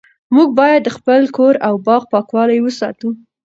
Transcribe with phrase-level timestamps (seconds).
[0.35, 3.09] موږ باید د خپل کور او باغ پاکوالی وساتو